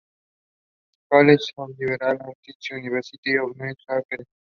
College 1.13 1.53
of 1.59 1.69
Liberal 1.79 2.17
Arts 2.25 2.41
at 2.49 2.69
University 2.71 3.37
of 3.37 3.55
New 3.55 3.71
Hampshire. 3.87 4.25